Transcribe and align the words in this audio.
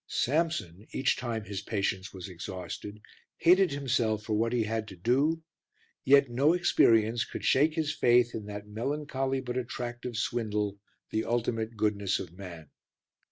Samson, 0.07 0.87
each 0.93 1.15
time 1.15 1.43
his 1.43 1.61
patience 1.61 2.11
was 2.11 2.27
exhausted, 2.27 3.01
hated 3.37 3.69
himself 3.71 4.23
for 4.23 4.33
what 4.35 4.51
he 4.51 4.63
had 4.63 4.87
to 4.87 4.95
do, 4.95 5.43
yet 6.03 6.27
no 6.27 6.53
experience 6.53 7.23
could 7.23 7.45
shake 7.45 7.75
his 7.75 7.91
faith 7.93 8.33
in 8.33 8.45
that 8.47 8.67
melancholy 8.67 9.41
but 9.41 9.57
attractive 9.57 10.17
swindle 10.17 10.79
the 11.11 11.23
ultimate 11.23 11.77
goodness 11.77 12.17
of 12.19 12.35
man. 12.35 12.71